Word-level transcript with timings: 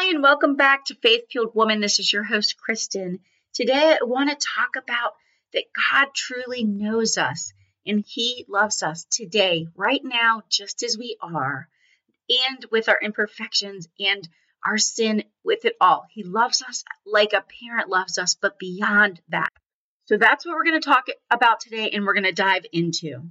Hi, 0.00 0.08
and 0.08 0.22
welcome 0.22 0.56
back 0.56 0.86
to 0.86 0.94
Faith 0.94 1.24
Fueled 1.30 1.54
Woman. 1.54 1.80
This 1.80 1.98
is 1.98 2.10
your 2.10 2.22
host, 2.22 2.56
Kristin. 2.56 3.18
Today, 3.52 3.98
I 4.00 4.02
want 4.02 4.30
to 4.30 4.48
talk 4.56 4.76
about 4.82 5.12
that 5.52 5.64
God 5.76 6.14
truly 6.14 6.64
knows 6.64 7.18
us 7.18 7.52
and 7.86 8.02
He 8.08 8.46
loves 8.48 8.82
us 8.82 9.04
today, 9.10 9.66
right 9.76 10.00
now, 10.02 10.42
just 10.48 10.82
as 10.82 10.96
we 10.96 11.18
are, 11.20 11.68
and 12.30 12.64
with 12.72 12.88
our 12.88 12.98
imperfections 13.02 13.88
and 13.98 14.26
our 14.64 14.78
sin 14.78 15.24
with 15.44 15.66
it 15.66 15.76
all. 15.82 16.06
He 16.10 16.22
loves 16.22 16.62
us 16.62 16.82
like 17.04 17.34
a 17.34 17.44
parent 17.60 17.90
loves 17.90 18.16
us, 18.16 18.34
but 18.40 18.58
beyond 18.58 19.20
that. 19.28 19.50
So 20.06 20.16
that's 20.16 20.46
what 20.46 20.54
we're 20.54 20.64
going 20.64 20.80
to 20.80 20.88
talk 20.88 21.08
about 21.30 21.60
today, 21.60 21.90
and 21.90 22.06
we're 22.06 22.14
going 22.14 22.24
to 22.24 22.32
dive 22.32 22.64
into. 22.72 23.30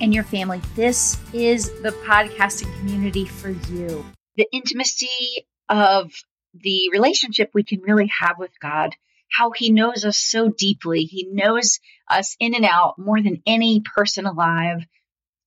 and 0.00 0.12
your 0.12 0.24
family, 0.24 0.60
this 0.74 1.16
is 1.32 1.70
the 1.82 1.90
podcasting 1.90 2.72
community 2.78 3.24
for 3.24 3.50
you. 3.50 4.04
The 4.36 4.46
intimacy 4.52 5.46
of 5.68 6.12
the 6.54 6.90
relationship 6.92 7.50
we 7.54 7.64
can 7.64 7.80
really 7.80 8.10
have 8.20 8.38
with 8.38 8.50
God, 8.60 8.94
how 9.30 9.50
He 9.50 9.70
knows 9.70 10.04
us 10.04 10.18
so 10.18 10.48
deeply. 10.48 11.04
He 11.04 11.28
knows 11.30 11.80
us 12.08 12.36
in 12.38 12.54
and 12.54 12.64
out 12.64 12.98
more 12.98 13.22
than 13.22 13.42
any 13.46 13.80
person 13.80 14.26
alive. 14.26 14.84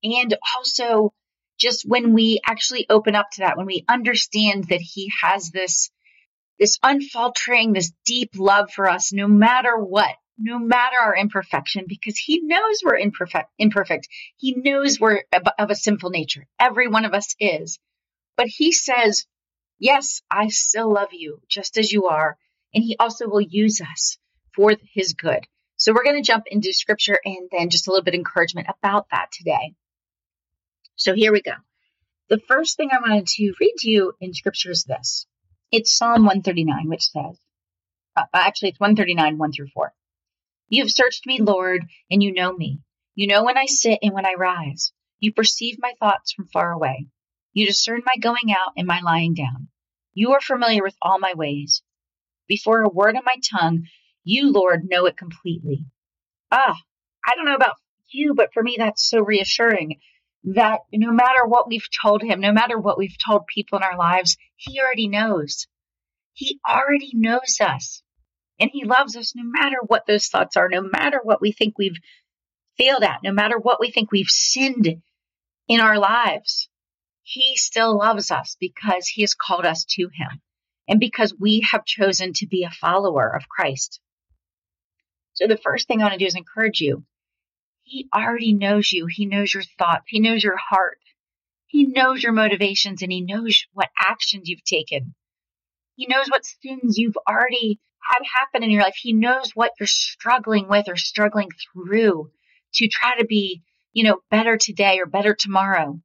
And 0.03 0.36
also, 0.58 1.13
just 1.59 1.88
when 1.88 2.13
we 2.13 2.39
actually 2.45 2.88
open 2.89 3.16
up 3.16 3.28
to 3.34 3.41
that, 3.41 3.58
when 3.58 3.67
we 3.67 3.86
understand 3.88 4.66
that 4.69 4.81
He 4.81 5.11
has 5.22 5.52
this 5.52 5.91
this 6.58 6.78
unfaltering, 6.84 7.72
this 7.72 7.94
deep 8.06 8.31
love 8.36 8.69
for 8.72 8.89
us, 8.89 9.13
no 9.13 9.28
matter 9.28 9.78
what, 9.78 10.13
no 10.40 10.58
matter 10.58 10.98
our 11.00 11.16
imperfection, 11.16 11.86
because 11.88 12.18
he 12.18 12.40
knows 12.42 12.80
we're 12.84 12.98
imperfect, 12.98 13.50
imperfect. 13.58 14.08
He 14.38 14.54
knows 14.56 15.00
we're 15.00 15.23
of 15.34 15.70
a 15.70 15.76
sinful 15.76 16.09
nature. 16.09 16.48
Every 16.59 16.88
one 16.88 17.06
of 17.06 17.14
us 17.14 17.36
is. 17.40 17.78
But 18.38 18.48
he 18.48 18.72
says, 18.72 19.26
yes, 19.80 20.22
I 20.31 20.48
still 20.48 20.92
love 20.94 21.09
you 21.12 21.42
just 21.50 21.78
as 21.78 21.92
you 21.92 22.08
are. 22.08 22.38
And 22.73 22.84
he 22.84 22.96
also 22.98 23.28
will 23.28 23.42
use 23.42 23.81
us 23.81 24.18
for 24.56 24.73
his 24.94 25.14
good. 25.14 25.46
So 25.76 25.94
we're 25.94 26.04
going 26.04 26.22
to 26.22 26.28
jump 26.28 26.46
into 26.48 26.72
scripture 26.74 27.20
and 27.24 27.50
then 27.52 27.70
just 27.70 27.88
a 27.88 27.92
little 27.92 28.03
bit 28.03 28.14
of 28.14 28.20
encouragement 28.20 28.68
about 28.70 29.08
that 29.12 29.31
today. 29.31 29.74
So 30.96 31.14
here 31.14 31.31
we 31.31 31.42
go. 31.42 31.53
The 32.30 32.40
first 32.48 32.78
thing 32.78 32.90
I 32.92 33.00
wanted 33.00 33.28
to 33.28 33.53
read 33.59 33.74
to 33.80 33.90
you 33.90 34.14
in 34.22 34.34
scripture 34.34 34.72
is 34.72 34.84
this. 34.84 35.26
It's 35.72 35.98
Psalm 35.98 36.26
139, 36.26 36.90
which 36.90 37.08
says, 37.08 37.40
uh, 38.16 38.24
actually, 38.34 38.70
it's 38.70 38.80
139, 38.80 39.38
1 39.38 39.52
through 39.52 39.68
4. 39.74 39.94
You 40.70 40.84
have 40.84 40.92
searched 40.92 41.25
me, 41.25 41.39
Lord, 41.42 41.84
and 42.12 42.22
you 42.22 42.31
know 42.31 42.53
me. 42.53 42.80
You 43.16 43.28
know 43.28 43.44
when 43.44 43.58
I 43.58 43.66
sit 43.66 44.00
and 44.02 44.14
when 44.14 44.25
I 44.25 44.36
rise. 44.38 44.94
You 45.20 45.34
perceive 45.34 45.78
my 45.80 45.94
thoughts 46.00 46.31
from 46.31 46.48
far 46.48 46.72
away. 46.72 47.08
You 47.53 47.66
discern 47.66 48.03
my 48.06 48.16
going 48.22 48.52
out 48.52 48.73
and 48.78 48.88
my 48.88 49.02
lying 49.02 49.34
down. 49.34 49.67
You 50.14 50.31
are 50.34 50.42
familiar 50.42 50.84
with 50.84 50.95
all 51.02 51.20
my 51.20 51.34
ways. 51.36 51.81
Before 52.47 52.81
a 52.81 52.90
word 52.90 53.16
on 53.16 53.23
my 53.25 53.36
tongue, 53.52 53.88
you, 54.23 54.52
Lord, 54.52 54.88
know 54.90 55.06
it 55.08 55.17
completely. 55.17 55.86
Ah, 56.52 56.75
I 57.28 57.36
don't 57.36 57.45
know 57.45 57.56
about 57.56 57.75
you, 58.09 58.34
but 58.36 58.53
for 58.53 58.64
me, 58.64 58.75
that's 58.78 59.09
so 59.09 59.22
reassuring 59.22 60.00
that 60.44 60.81
no 60.94 61.12
matter 61.12 61.46
what 61.46 61.68
we've 61.68 61.88
told 62.01 62.22
him, 62.22 62.40
no 62.40 62.51
matter 62.51 62.78
what 62.78 62.97
we've 62.97 63.18
told 63.24 63.47
people 63.47 63.78
in 63.78 63.84
our 63.84 63.97
lives, 63.97 64.38
he 64.56 64.80
already 64.80 65.07
knows. 65.07 65.68
He 66.34 66.59
already 66.68 67.12
knows 67.13 67.57
us. 67.59 68.01
And 68.59 68.70
He 68.72 68.84
loves 68.86 69.16
us 69.16 69.34
no 69.36 69.44
matter 69.44 69.78
what 69.86 70.06
those 70.06 70.28
thoughts 70.28 70.58
are, 70.58 70.70
no 70.70 70.81
matter 70.81 71.20
what 71.24 71.42
we 71.42 71.52
think 71.52 71.78
we've 71.78 72.00
failed 72.78 73.03
at, 73.03 73.24
no 73.24 73.31
matter 73.31 73.58
what 73.58 73.80
we 73.80 73.92
think 73.92 74.12
we've 74.12 74.30
sinned 74.30 75.02
in 75.68 75.80
our 75.80 75.97
lives. 75.97 76.69
He 77.24 77.56
still 77.56 77.98
loves 77.98 78.31
us 78.31 78.58
because 78.59 79.08
He 79.08 79.22
has 79.22 79.36
called 79.36 79.66
us 79.66 79.86
to 79.92 80.03
Him 80.03 80.42
and 80.88 81.00
because 81.00 81.34
we 81.40 81.66
have 81.72 81.86
chosen 81.86 82.34
to 82.34 82.48
be 82.48 82.64
a 82.64 82.72
follower 82.72 83.30
of 83.36 83.48
Christ. 83.48 84.02
So 85.34 85.48
the 85.48 85.58
first 85.58 85.88
thing 85.88 86.02
I 86.02 86.06
want 86.06 86.14
to 86.14 86.19
do 86.19 86.25
is 86.25 86.36
encourage 86.36 86.81
you. 86.81 87.06
He 87.84 88.09
already 88.14 88.53
knows 88.53 88.92
you. 88.92 89.06
He 89.06 89.25
knows 89.25 89.53
your 89.53 89.64
thoughts. 89.78 90.06
He 90.08 90.19
knows 90.19 90.44
your 90.44 90.58
heart. 90.58 91.00
He 91.68 91.86
knows 91.86 92.24
your 92.24 92.34
motivations 92.34 93.03
and 93.03 93.12
he 93.12 93.22
knows 93.22 93.66
what 93.74 93.90
actions 94.00 94.50
you've 94.50 94.64
taken. 94.64 95.14
He 95.96 96.08
knows 96.08 96.28
what 96.30 96.46
sins 96.46 96.98
you've 96.98 97.18
already 97.28 97.80
had 98.02 98.24
happen 98.40 98.64
in 98.64 98.72
your 98.72 98.84
life. 98.84 98.96
He 98.96 99.14
knows 99.14 99.52
what 99.54 99.72
you're 99.80 99.88
struggling 99.88 100.68
with 100.68 100.88
or 100.88 100.96
struggling 100.96 101.50
through 101.74 102.32
to 102.76 102.88
try 102.88 103.18
to 103.18 103.26
be, 103.26 103.64
you 103.94 104.04
know, 104.04 104.20
better 104.30 104.58
today 104.58 105.00
or 105.00 105.06
better 105.06 105.34
tomorrow. 105.34 106.00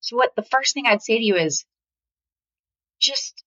So 0.00 0.16
what 0.16 0.34
the 0.34 0.42
first 0.42 0.74
thing 0.74 0.86
I'd 0.86 1.02
say 1.02 1.18
to 1.18 1.24
you 1.24 1.36
is 1.36 1.64
just 3.00 3.44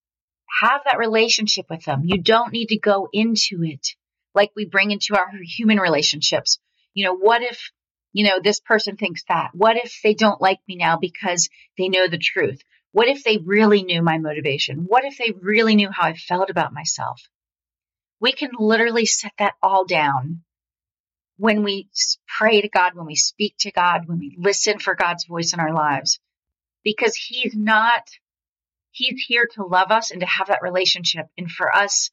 have 0.62 0.82
that 0.86 1.00
relationship 1.00 1.66
with 1.70 1.84
them. 1.86 2.02
You 2.06 2.22
don't 2.22 2.52
need 2.52 2.68
to 2.68 2.80
go 2.80 3.08
into 3.12 3.64
it 3.64 3.88
like 4.36 4.52
we 4.56 4.66
bring 4.66 4.92
into 4.92 5.16
our 5.18 5.30
human 5.44 5.80
relationships. 5.80 6.60
You 6.94 7.06
know, 7.06 7.16
what 7.16 7.42
if, 7.42 7.72
you 8.12 8.26
know, 8.26 8.40
this 8.42 8.60
person 8.60 8.98
thinks 8.98 9.24
that? 9.28 9.52
What 9.54 9.78
if 9.78 10.00
they 10.04 10.14
don't 10.14 10.42
like 10.42 10.60
me 10.68 10.76
now 10.76 10.98
because 10.98 11.50
they 11.78 11.90
know 11.90 12.08
the 12.08 12.20
truth? 12.20 12.62
What 12.92 13.08
if 13.08 13.24
they 13.24 13.38
really 13.38 13.84
knew 13.84 14.04
my 14.04 14.20
motivation? 14.20 14.86
What 14.88 15.04
if 15.06 15.18
they 15.18 15.34
really 15.40 15.76
knew 15.76 15.90
how 15.92 16.04
I 16.04 16.14
felt 16.14 16.52
about 16.52 16.74
myself? 16.74 17.22
We 18.24 18.32
can 18.32 18.52
literally 18.58 19.06
set 19.06 19.34
that 19.38 19.54
all 19.62 19.84
down 19.84 20.44
when 21.36 21.62
we 21.62 21.90
pray 22.40 22.62
to 22.62 22.70
God, 22.70 22.96
when 22.96 23.06
we 23.06 23.16
speak 23.16 23.54
to 23.60 23.72
God, 23.72 24.08
when 24.08 24.18
we 24.18 24.38
listen 24.40 24.80
for 24.80 24.96
God's 24.96 25.26
voice 25.26 25.52
in 25.54 25.60
our 25.60 25.74
lives. 25.74 26.22
Because 26.86 27.16
He's 27.18 27.54
not, 27.54 28.08
He's 28.92 29.22
here 29.28 29.46
to 29.56 29.66
love 29.66 29.92
us 29.92 30.12
and 30.12 30.22
to 30.22 30.26
have 30.26 30.48
that 30.48 30.62
relationship. 30.62 31.26
And 31.38 31.52
for 31.52 31.76
us, 31.76 32.12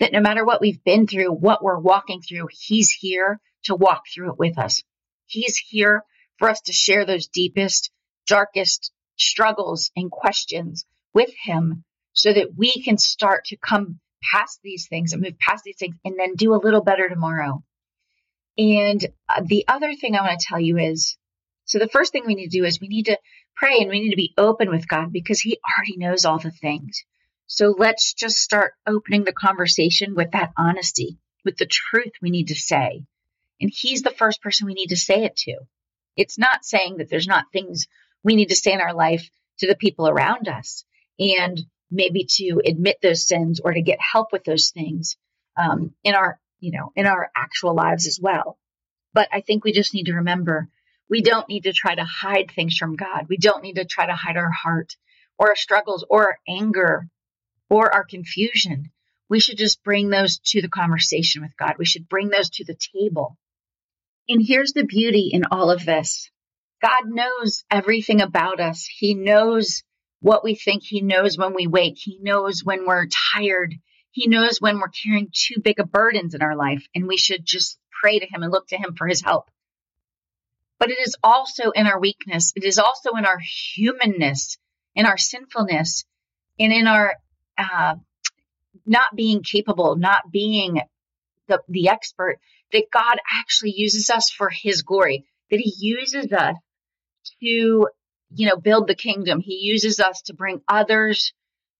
that 0.00 0.12
no 0.12 0.20
matter 0.20 0.44
what 0.44 0.60
we've 0.60 0.84
been 0.84 1.06
through, 1.06 1.32
what 1.32 1.64
we're 1.64 1.78
walking 1.78 2.20
through, 2.20 2.48
He's 2.50 2.90
here 2.90 3.40
to 3.64 3.74
walk 3.74 4.02
through 4.12 4.32
it 4.32 4.38
with 4.38 4.58
us. 4.58 4.82
He's 5.24 5.56
here 5.56 6.04
for 6.36 6.50
us 6.50 6.60
to 6.66 6.74
share 6.74 7.06
those 7.06 7.26
deepest, 7.26 7.90
darkest 8.26 8.92
struggles 9.16 9.90
and 9.96 10.10
questions 10.10 10.84
with 11.14 11.30
Him 11.42 11.84
so 12.12 12.34
that 12.34 12.54
we 12.54 12.82
can 12.82 12.98
start 12.98 13.46
to 13.46 13.56
come 13.56 13.98
past 14.32 14.60
these 14.62 14.88
things 14.88 15.12
and 15.12 15.22
move 15.22 15.38
past 15.38 15.64
these 15.64 15.76
things 15.78 15.96
and 16.04 16.18
then 16.18 16.34
do 16.34 16.54
a 16.54 16.62
little 16.62 16.82
better 16.82 17.08
tomorrow. 17.08 17.62
And 18.56 19.04
uh, 19.28 19.42
the 19.44 19.64
other 19.68 19.94
thing 19.94 20.16
I 20.16 20.22
want 20.22 20.40
to 20.40 20.46
tell 20.48 20.60
you 20.60 20.78
is 20.78 21.16
so 21.64 21.78
the 21.78 21.88
first 21.88 22.12
thing 22.12 22.24
we 22.26 22.34
need 22.34 22.50
to 22.50 22.58
do 22.58 22.64
is 22.64 22.80
we 22.80 22.88
need 22.88 23.06
to 23.06 23.18
pray 23.54 23.78
and 23.80 23.90
we 23.90 24.00
need 24.00 24.10
to 24.10 24.16
be 24.16 24.34
open 24.38 24.70
with 24.70 24.88
God 24.88 25.12
because 25.12 25.40
He 25.40 25.58
already 25.76 25.96
knows 25.96 26.24
all 26.24 26.38
the 26.38 26.50
things. 26.50 27.04
So 27.46 27.74
let's 27.78 28.14
just 28.14 28.38
start 28.38 28.72
opening 28.86 29.24
the 29.24 29.32
conversation 29.32 30.14
with 30.14 30.32
that 30.32 30.52
honesty, 30.56 31.18
with 31.44 31.56
the 31.56 31.66
truth 31.66 32.12
we 32.20 32.30
need 32.30 32.48
to 32.48 32.54
say. 32.54 33.04
And 33.60 33.70
He's 33.72 34.02
the 34.02 34.10
first 34.10 34.42
person 34.42 34.66
we 34.66 34.74
need 34.74 34.88
to 34.88 34.96
say 34.96 35.24
it 35.24 35.36
to. 35.36 35.58
It's 36.16 36.38
not 36.38 36.64
saying 36.64 36.96
that 36.98 37.10
there's 37.10 37.26
not 37.26 37.52
things 37.52 37.86
we 38.24 38.34
need 38.34 38.48
to 38.48 38.56
say 38.56 38.72
in 38.72 38.80
our 38.80 38.94
life 38.94 39.28
to 39.58 39.66
the 39.66 39.76
people 39.76 40.08
around 40.08 40.48
us. 40.48 40.84
And 41.18 41.62
maybe 41.90 42.26
to 42.28 42.60
admit 42.64 42.98
those 43.02 43.26
sins 43.26 43.60
or 43.60 43.72
to 43.72 43.82
get 43.82 43.98
help 44.00 44.32
with 44.32 44.44
those 44.44 44.70
things 44.70 45.16
um, 45.56 45.94
in 46.04 46.14
our 46.14 46.38
you 46.60 46.72
know 46.72 46.92
in 46.96 47.06
our 47.06 47.30
actual 47.36 47.74
lives 47.74 48.06
as 48.06 48.18
well. 48.20 48.58
But 49.14 49.28
i 49.32 49.40
think 49.40 49.64
we 49.64 49.72
just 49.72 49.94
need 49.94 50.06
to 50.06 50.14
remember 50.14 50.68
we 51.08 51.22
don't 51.22 51.48
need 51.48 51.64
to 51.64 51.72
try 51.72 51.94
to 51.94 52.04
hide 52.04 52.50
things 52.50 52.76
from 52.76 52.96
god. 52.96 53.26
We 53.28 53.38
don't 53.38 53.62
need 53.62 53.76
to 53.76 53.84
try 53.84 54.06
to 54.06 54.12
hide 54.12 54.36
our 54.36 54.50
heart 54.50 54.96
or 55.38 55.48
our 55.48 55.56
struggles 55.56 56.04
or 56.08 56.28
our 56.28 56.38
anger 56.46 57.08
or 57.70 57.94
our 57.94 58.04
confusion. 58.04 58.90
We 59.28 59.40
should 59.40 59.58
just 59.58 59.82
bring 59.82 60.10
those 60.10 60.38
to 60.38 60.62
the 60.62 60.68
conversation 60.68 61.42
with 61.42 61.56
god. 61.56 61.76
We 61.78 61.86
should 61.86 62.08
bring 62.08 62.28
those 62.28 62.50
to 62.50 62.64
the 62.64 62.76
table. 62.94 63.36
And 64.28 64.42
here's 64.44 64.72
the 64.72 64.84
beauty 64.84 65.30
in 65.32 65.44
all 65.50 65.70
of 65.70 65.84
this. 65.84 66.30
God 66.82 67.06
knows 67.06 67.64
everything 67.70 68.20
about 68.20 68.60
us. 68.60 68.86
He 68.86 69.14
knows 69.14 69.82
what 70.20 70.44
we 70.44 70.54
think. 70.54 70.82
He 70.82 71.00
knows 71.00 71.38
when 71.38 71.54
we 71.54 71.66
wake. 71.66 71.96
He 71.96 72.18
knows 72.20 72.64
when 72.64 72.86
we're 72.86 73.06
tired. 73.34 73.74
He 74.10 74.26
knows 74.28 74.60
when 74.60 74.78
we're 74.78 74.88
carrying 74.88 75.30
too 75.32 75.60
big 75.60 75.78
of 75.80 75.92
burdens 75.92 76.34
in 76.34 76.42
our 76.42 76.56
life, 76.56 76.86
and 76.94 77.06
we 77.06 77.16
should 77.16 77.44
just 77.44 77.78
pray 78.00 78.18
to 78.18 78.26
Him 78.26 78.42
and 78.42 78.52
look 78.52 78.68
to 78.68 78.76
Him 78.76 78.94
for 78.96 79.06
His 79.06 79.22
help. 79.22 79.50
But 80.78 80.90
it 80.90 80.98
is 81.00 81.16
also 81.22 81.70
in 81.70 81.86
our 81.86 82.00
weakness, 82.00 82.52
it 82.56 82.64
is 82.64 82.78
also 82.78 83.10
in 83.16 83.24
our 83.24 83.38
humanness, 83.74 84.58
in 84.94 85.06
our 85.06 85.18
sinfulness, 85.18 86.04
and 86.58 86.72
in 86.72 86.86
our 86.86 87.14
uh, 87.56 87.96
not 88.86 89.14
being 89.14 89.42
capable, 89.42 89.96
not 89.96 90.30
being 90.30 90.80
the, 91.46 91.60
the 91.68 91.88
expert, 91.88 92.38
that 92.72 92.86
God 92.92 93.18
actually 93.40 93.74
uses 93.76 94.10
us 94.10 94.30
for 94.30 94.50
his 94.50 94.82
glory, 94.82 95.24
that 95.50 95.60
he 95.60 95.72
uses 95.78 96.32
us 96.32 96.56
to, 97.42 97.88
you 98.30 98.46
know, 98.46 98.56
build 98.56 98.86
the 98.86 98.94
kingdom. 98.94 99.40
He 99.40 99.56
uses 99.56 100.00
us 100.00 100.22
to 100.22 100.34
bring 100.34 100.60
others 100.68 101.32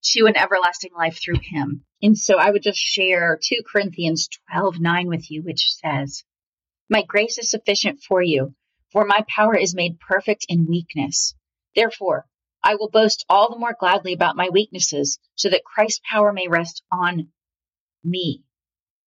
to 0.03 0.27
an 0.27 0.37
everlasting 0.37 0.93
life 0.97 1.19
through 1.23 1.41
him. 1.43 1.85
And 2.01 2.17
so 2.17 2.39
I 2.39 2.51
would 2.51 2.63
just 2.63 2.79
share 2.79 3.39
2 3.43 3.63
Corinthians 3.71 4.29
12 4.53 4.81
9 4.81 5.09
with 5.09 5.31
you, 5.31 5.43
which 5.43 5.73
says, 5.83 6.25
My 6.89 7.03
grace 7.03 7.39
is 7.39 7.51
sufficient 7.51 8.01
for 8.01 8.23
you, 8.23 8.55
for 8.93 9.05
my 9.05 9.25
power 9.29 9.57
is 9.57 9.75
made 9.75 10.01
perfect 10.01 10.47
in 10.49 10.67
weakness. 10.67 11.35
Therefore, 11.75 12.27
I 12.63 12.77
will 12.77 12.91
boast 12.91 13.25
all 13.29 13.51
the 13.51 13.59
more 13.59 13.77
gladly 13.79 14.13
about 14.13 14.37
my 14.37 14.49
weaknesses, 14.49 15.19
so 15.35 15.49
that 15.51 15.65
Christ's 15.65 16.01
power 16.11 16.33
may 16.33 16.49
rest 16.49 16.83
on 16.91 17.29
me. 18.05 18.43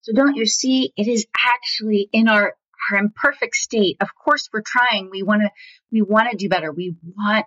So 0.02 0.12
don't 0.12 0.37
you 0.37 0.46
see, 0.46 0.92
it 0.96 1.08
is 1.08 1.26
actually 1.37 2.08
in 2.12 2.28
our, 2.28 2.54
our 2.90 2.98
imperfect 2.98 3.54
state. 3.54 3.96
Of 4.00 4.08
course, 4.14 4.48
we're 4.52 4.62
trying. 4.62 5.10
We 5.10 5.22
want 5.22 5.42
to, 5.42 5.50
we 5.92 6.02
want 6.02 6.30
to 6.30 6.36
do 6.36 6.48
better. 6.48 6.72
We 6.72 6.94
want 7.16 7.46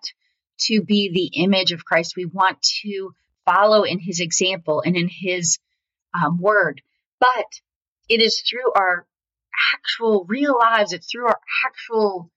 to 0.62 0.82
be 0.82 1.12
the 1.12 1.42
image 1.42 1.72
of 1.72 1.86
Christ. 1.86 2.16
We 2.16 2.26
want 2.26 2.62
to 2.84 3.14
follow 3.46 3.84
in 3.84 4.00
his 4.00 4.20
example 4.20 4.82
and 4.86 4.96
in 4.96 5.10
his 5.10 5.60
um, 6.14 6.40
word. 6.40 6.82
But 7.20 7.48
it 8.10 8.22
is 8.22 8.42
through 8.42 8.72
our 8.76 9.08
actual 9.76 10.26
real 10.28 10.58
lives, 10.58 10.94
it's 10.94 11.12
through 11.12 11.28
our 11.28 11.40
actual 11.66 12.32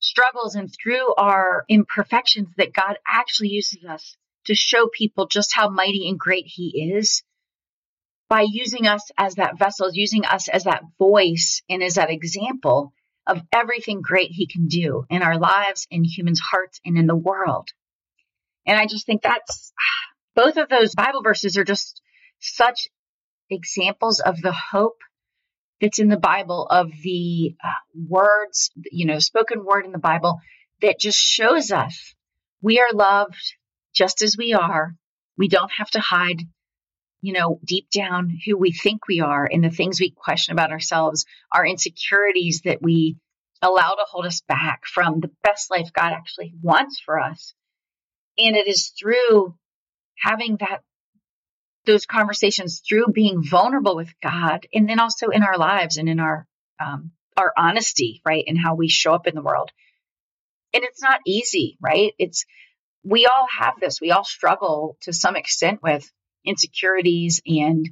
struggles 0.00 0.54
and 0.54 0.72
through 0.72 1.14
our 1.16 1.64
imperfections 1.68 2.48
that 2.56 2.72
God 2.72 2.98
actually 3.06 3.48
uses 3.50 3.84
us 3.84 4.16
to 4.46 4.54
show 4.54 4.88
people 4.88 5.26
just 5.26 5.54
how 5.54 5.68
mighty 5.68 6.08
and 6.08 6.18
great 6.18 6.46
he 6.46 6.92
is 6.94 7.22
by 8.28 8.44
using 8.48 8.86
us 8.86 9.10
as 9.16 9.36
that 9.36 9.58
vessel, 9.58 9.90
using 9.92 10.24
us 10.24 10.48
as 10.48 10.64
that 10.64 10.82
voice 10.98 11.62
and 11.68 11.82
as 11.82 11.94
that 11.94 12.10
example 12.10 12.92
of 13.26 13.42
everything 13.52 14.00
great 14.02 14.30
he 14.30 14.46
can 14.46 14.66
do 14.68 15.04
in 15.10 15.22
our 15.22 15.38
lives, 15.38 15.86
in 15.90 16.04
humans' 16.04 16.40
hearts, 16.40 16.80
and 16.84 16.98
in 16.98 17.06
the 17.06 17.16
world. 17.16 17.68
And 18.66 18.78
I 18.78 18.86
just 18.86 19.06
think 19.06 19.22
that's 19.22 19.72
both 20.34 20.56
of 20.56 20.68
those 20.68 20.94
Bible 20.94 21.22
verses 21.22 21.56
are 21.56 21.64
just 21.64 22.00
such 22.40 22.88
examples 23.50 24.20
of 24.20 24.40
the 24.40 24.52
hope 24.52 24.98
that's 25.80 25.98
in 25.98 26.08
the 26.08 26.18
Bible, 26.18 26.66
of 26.68 26.90
the 27.02 27.54
uh, 27.62 27.68
words, 27.94 28.70
you 28.90 29.06
know, 29.06 29.18
spoken 29.18 29.64
word 29.64 29.84
in 29.84 29.92
the 29.92 29.98
Bible 29.98 30.40
that 30.82 30.98
just 30.98 31.18
shows 31.18 31.70
us 31.70 32.14
we 32.60 32.80
are 32.80 32.92
loved 32.92 33.54
just 33.94 34.22
as 34.22 34.36
we 34.36 34.54
are. 34.54 34.94
We 35.36 35.48
don't 35.48 35.70
have 35.78 35.90
to 35.90 36.00
hide, 36.00 36.42
you 37.20 37.32
know, 37.32 37.58
deep 37.64 37.90
down 37.90 38.38
who 38.46 38.56
we 38.56 38.72
think 38.72 39.08
we 39.08 39.20
are 39.20 39.48
and 39.50 39.62
the 39.62 39.70
things 39.70 40.00
we 40.00 40.10
question 40.10 40.52
about 40.52 40.70
ourselves, 40.70 41.26
our 41.52 41.66
insecurities 41.66 42.62
that 42.64 42.80
we 42.80 43.16
allow 43.60 43.94
to 43.94 44.04
hold 44.08 44.26
us 44.26 44.40
back 44.42 44.82
from 44.86 45.20
the 45.20 45.30
best 45.42 45.70
life 45.70 45.92
God 45.92 46.12
actually 46.12 46.52
wants 46.62 47.00
for 47.00 47.18
us. 47.18 47.54
And 48.38 48.56
it 48.56 48.68
is 48.68 48.92
through 48.98 49.54
having 50.16 50.56
that 50.60 50.82
those 51.86 52.06
conversations 52.06 52.82
through 52.86 53.06
being 53.12 53.42
vulnerable 53.42 53.96
with 53.96 54.12
God 54.22 54.66
and 54.74 54.88
then 54.88 55.00
also 55.00 55.28
in 55.28 55.42
our 55.42 55.56
lives 55.56 55.96
and 55.96 56.08
in 56.08 56.20
our 56.20 56.46
um, 56.78 57.12
our 57.36 57.52
honesty, 57.56 58.20
right? 58.24 58.44
And 58.46 58.58
how 58.58 58.74
we 58.74 58.88
show 58.88 59.14
up 59.14 59.26
in 59.26 59.34
the 59.34 59.42
world. 59.42 59.70
And 60.74 60.84
it's 60.84 61.02
not 61.02 61.20
easy, 61.26 61.78
right? 61.80 62.12
It's 62.18 62.44
we 63.04 63.26
all 63.26 63.46
have 63.58 63.74
this. 63.80 64.00
We 64.00 64.10
all 64.10 64.24
struggle 64.24 64.96
to 65.02 65.12
some 65.12 65.34
extent 65.34 65.82
with 65.82 66.10
insecurities 66.48 67.40
and 67.46 67.88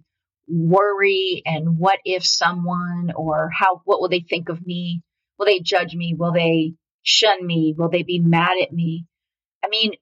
worry 0.49 1.43
and 1.45 1.79
what 1.79 1.99
if 2.05 2.25
someone 2.25 3.13
or 3.17 3.51
how 3.53 3.83
what 3.85 4.01
will 4.01 4.09
they 4.09 4.21
think 4.21 4.49
of 4.49 4.65
me? 4.65 5.03
Will 5.39 5.47
they 5.47 5.61
judge 5.61 5.95
me? 5.95 6.15
Will 6.15 6.33
they 6.33 6.75
shun 7.03 7.45
me? 7.45 7.75
Will 7.77 7.89
they 7.89 8.03
be 8.03 8.19
mad 8.19 8.57
at 8.63 8.73
me? 8.73 9.07
I 9.65 9.69
mean, 9.69 9.93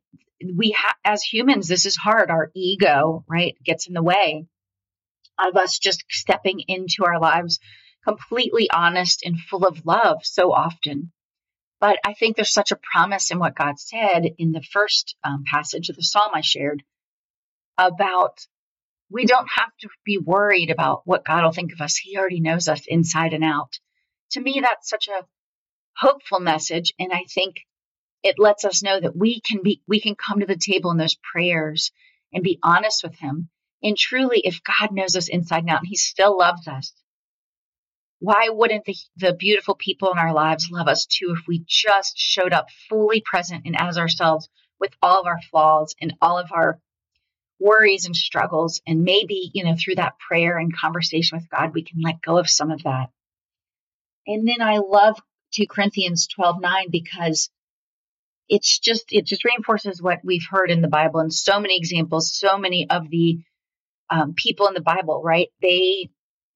we 0.55 0.73
have, 0.73 0.95
as 1.05 1.23
humans, 1.23 1.69
this 1.69 1.87
is 1.87 1.97
hard. 1.97 2.31
Our 2.31 2.51
ego, 2.55 3.25
right, 3.29 3.57
gets 3.65 3.87
in 3.87 3.95
the 3.95 4.03
way 4.03 4.47
of 5.39 5.57
us 5.57 5.79
just 5.79 6.05
stepping 6.11 6.61
into 6.69 7.05
our 7.05 7.19
lives 7.21 7.59
completely 8.05 8.69
honest 8.71 9.23
and 9.25 9.39
full 9.39 9.67
of 9.67 9.87
love 9.87 10.19
so 10.23 10.53
often. 10.53 11.11
But 11.81 11.99
I 12.05 12.15
think 12.15 12.37
there's 12.37 12.53
such 12.53 12.71
a 12.71 12.79
promise 12.93 13.31
in 13.31 13.39
what 13.39 13.57
God 13.57 13.79
said 13.79 14.27
in 14.39 14.53
the 14.53 14.63
first 14.63 15.17
um, 15.25 15.45
passage 15.51 15.89
of 15.89 15.97
the 15.97 16.03
psalm 16.03 16.31
I 16.35 16.41
shared 16.41 16.83
about 17.79 18.47
we 19.11 19.27
don't 19.27 19.49
have 19.55 19.71
to 19.81 19.89
be 20.05 20.19
worried 20.19 20.71
about 20.71 21.03
what 21.05 21.25
God 21.25 21.45
will 21.45 21.53
think 21.53 21.73
of 21.73 21.81
us. 21.81 21.97
He 21.97 22.17
already 22.17 22.41
knows 22.41 22.69
us 22.69 22.83
inside 22.87 23.33
and 23.33 23.45
out. 23.45 23.79
To 24.33 24.41
me, 24.41 24.61
that's 24.61 24.89
such 24.89 25.09
a 25.09 25.27
hopeful 25.97 26.41
message. 26.41 26.95
And 26.99 27.13
I 27.13 27.25
think 27.33 27.57
it 28.25 28.39
lets 28.39 28.65
us 28.65 28.83
know 28.83 28.99
that 28.99 29.15
we 29.15 29.41
can 29.41 29.63
be 29.63 29.83
we 29.87 30.01
can 30.01 30.17
come 30.17 30.41
to 30.41 30.47
the 30.47 30.57
table 30.57 30.91
in 30.91 30.97
those 30.97 31.17
prayers 31.17 31.93
and 32.33 32.43
be 32.43 32.59
honest 32.63 33.05
with 33.05 33.15
him 33.17 33.49
and 33.83 33.97
truly 33.97 34.41
if 34.45 34.63
god 34.65 34.91
knows 34.91 35.15
us 35.15 35.29
inside 35.29 35.59
and 35.61 35.71
out 35.71 35.81
and 35.81 35.89
he 35.89 35.97
still 35.97 36.37
loves 36.37 36.67
us 36.67 36.93
why 38.21 38.49
wouldn't 38.49 38.87
the, 38.87 38.97
the 39.19 39.35
beautiful 39.35 39.75
people 39.75 40.11
in 40.11 40.19
our 40.19 40.33
lives 40.33 40.71
love 40.71 40.89
us 40.89 41.05
too 41.07 41.37
if 41.39 41.47
we 41.47 41.63
just 41.67 42.17
showed 42.17 42.55
up 42.55 42.69
fully 42.89 43.23
present 43.25 43.63
and 43.67 43.77
as 43.79 43.99
ourselves 43.99 44.49
with 44.81 44.93
all 45.03 45.21
of 45.21 45.27
our 45.27 45.41
flaws 45.51 45.95
and 46.01 46.15
all 46.23 46.39
of 46.39 46.51
our 46.51 46.81
worries 47.65 48.07
and 48.07 48.17
struggles 48.17 48.81
and 48.87 49.05
maybe 49.05 49.51
you 49.55 49.65
know 49.65 49.75
through 49.77 49.95
that 49.97 50.19
prayer 50.19 50.59
and 50.59 50.77
conversation 50.77 51.39
with 51.39 51.49
god 51.49 51.73
we 51.75 51.83
can 51.83 52.01
let 52.03 52.21
go 52.23 52.39
of 52.39 52.49
some 52.49 52.71
of 52.71 52.83
that 52.85 53.09
and 54.27 54.47
then 54.47 54.61
i 54.61 54.79
love 54.79 55.19
2 55.55 55.67
corinthians 55.69 56.27
12 56.29 56.61
9 56.61 56.87
because 56.91 57.51
it's 58.49 58.79
just 58.79 59.07
it 59.11 59.27
just 59.27 59.45
reinforces 59.45 60.03
what 60.03 60.21
we've 60.23 60.47
heard 60.51 60.71
in 60.71 60.83
the 60.83 60.89
Bible 60.89 61.21
and 61.21 61.33
so 61.33 61.61
many 61.61 61.77
examples, 61.77 62.37
so 62.37 62.59
many 62.59 62.89
of 62.91 63.09
the 63.11 63.39
um, 64.11 64.35
people 64.35 64.69
in 64.69 64.75
the 64.75 64.81
Bible, 64.83 65.23
right? 65.25 65.49
They 65.63 66.11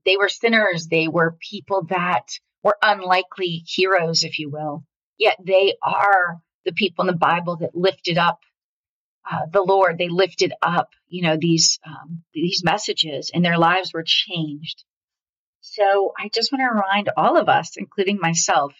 they 0.05 0.17
were 0.17 0.29
sinners. 0.29 0.87
They 0.87 1.09
were 1.09 1.37
people 1.51 1.87
that 1.91 2.27
were 2.63 2.77
unlikely 2.83 3.65
heroes, 3.67 4.25
if 4.25 4.39
you 4.39 4.51
will. 4.51 4.85
Yet 5.19 5.37
they 5.45 5.75
are 5.83 6.41
the 6.65 6.73
people 6.73 7.03
in 7.03 7.13
the 7.13 7.19
Bible 7.19 7.57
that 7.59 7.75
lifted 7.75 8.19
up 8.19 8.41
uh, 9.31 9.47
the 9.53 9.63
Lord. 9.63 9.99
They 9.99 10.09
lifted 10.09 10.53
up, 10.63 10.91
you 11.09 11.23
know, 11.23 11.37
these 11.39 11.79
um, 11.87 12.23
these 12.33 12.63
messages, 12.65 13.31
and 13.33 13.45
their 13.45 13.59
lives 13.59 13.93
were 13.93 14.05
changed. 14.05 14.85
So 15.61 16.13
I 16.19 16.31
just 16.33 16.53
want 16.53 16.63
to 16.63 16.75
remind 16.75 17.11
all 17.17 17.37
of 17.37 17.49
us, 17.49 17.77
including 17.77 18.19
myself, 18.21 18.73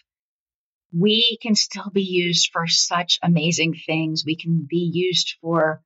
we 0.97 1.37
can 1.41 1.55
still 1.55 1.89
be 1.91 2.03
used 2.03 2.49
for 2.51 2.67
such 2.67 3.19
amazing 3.21 3.75
things. 3.85 4.23
We 4.25 4.35
can 4.35 4.65
be 4.69 4.89
used 4.91 5.35
for 5.41 5.83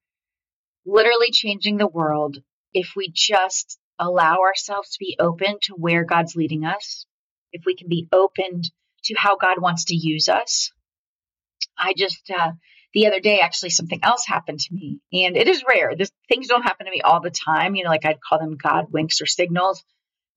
literally 0.86 1.32
changing 1.32 1.77
the 1.77 1.88
world 1.88 2.38
if 2.74 2.93
we 2.96 3.10
just 3.13 3.79
allow 4.00 4.39
ourselves 4.39 4.91
to 4.91 5.00
be 5.00 5.15
open 5.20 5.58
to 5.63 5.74
where 5.74 6.03
God's 6.03 6.36
leading 6.36 6.65
us, 6.65 7.05
if 7.51 7.63
we 7.65 7.75
can 7.75 7.89
be 7.89 8.08
open 8.12 8.62
to 9.05 9.15
how 9.15 9.36
God 9.38 9.62
wants 9.62 9.86
to 9.86 9.96
use 9.96 10.29
us. 10.29 10.72
I 11.77 11.93
just, 11.96 12.29
uh, 12.32 12.51
the 12.94 13.08
other 13.08 13.20
day, 13.20 13.40
actually, 13.40 13.72
something 13.72 14.00
else 14.04 14.26
happened 14.26 14.60
to 14.60 14.74
me, 14.74 15.00
and 15.12 15.36
it 15.36 15.48
is 15.48 15.64
rare. 15.68 15.96
This, 15.96 16.12
things 16.30 16.48
don't 16.48 16.64
happen 16.64 16.86
to 16.86 16.92
me 16.92 17.02
all 17.02 17.22
the 17.22 17.32
time. 17.32 17.76
You 17.76 17.84
know, 17.84 17.90
like 17.90 18.06
I'd 18.06 18.22
call 18.22 18.40
them 18.40 18.56
God 18.56 18.92
winks 18.92 19.22
or 19.22 19.26
signals. 19.26 19.84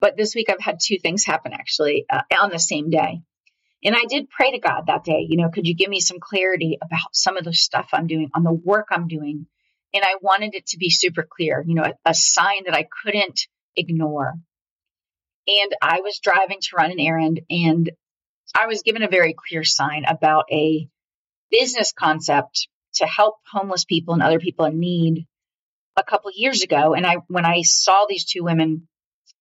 But 0.01 0.17
this 0.17 0.35
week, 0.35 0.51
I've 0.51 0.61
had 0.61 0.79
two 0.83 0.99
things 0.99 1.25
happen 1.25 1.53
actually 1.53 2.07
uh, 2.11 2.23
on 2.39 2.51
the 2.51 2.59
same 2.59 2.91
day. 2.91 3.21
And 3.85 3.95
I 3.95 4.05
did 4.09 4.31
pray 4.31 4.53
to 4.53 4.59
God 4.59 4.87
that 4.87 5.05
day, 5.05 5.27
you 5.29 5.37
know, 5.37 5.51
could 5.51 5.67
you 5.67 5.75
give 5.75 5.89
me 5.89 6.01
some 6.01 6.19
clarity 6.21 6.79
about 6.83 7.15
some 7.15 7.37
of 7.37 7.45
the 7.45 7.53
stuff 7.53 7.91
I'm 7.93 8.07
doing, 8.07 8.31
on 8.35 8.43
the 8.43 8.53
work 8.53 8.89
I'm 8.91 9.07
doing? 9.07 9.47
And 9.95 10.05
I 10.05 10.17
wanted 10.21 10.55
it 10.55 10.67
to 10.69 10.79
be 10.79 10.91
super 10.91 11.27
clear, 11.29 11.63
you 11.67 11.75
know, 11.75 11.85
a, 11.85 11.93
a 12.05 12.15
sign 12.15 12.65
that 12.65 12.75
I 12.75 12.87
couldn't 13.03 13.47
ignore. 13.77 14.35
And 15.47 15.75
I 15.81 16.01
was 16.01 16.19
driving 16.21 16.59
to 16.61 16.77
run 16.77 16.91
an 16.91 17.01
errand 17.01 17.41
and 17.49 17.91
I 18.55 18.67
was 18.67 18.83
given 18.83 19.03
a 19.03 19.09
very 19.09 19.35
clear 19.35 19.63
sign 19.63 20.05
about 20.07 20.47
a 20.51 20.89
business 21.51 21.93
concept 21.93 22.69
to 22.95 23.07
help 23.07 23.37
homeless 23.51 23.85
people 23.85 24.15
and 24.15 24.23
other 24.23 24.39
people 24.39 24.65
in 24.65 24.79
need 24.79 25.27
a 25.97 26.03
couple 26.03 26.31
years 26.35 26.63
ago. 26.63 26.95
And 26.95 27.07
I, 27.07 27.17
when 27.29 27.45
I 27.45 27.63
saw 27.63 28.07
these 28.09 28.25
two 28.25 28.45
women 28.45 28.89